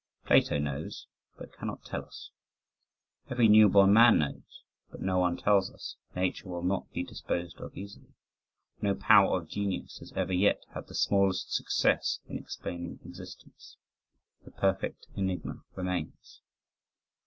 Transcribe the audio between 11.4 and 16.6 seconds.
success in explaining existence. The perfect enigma remains."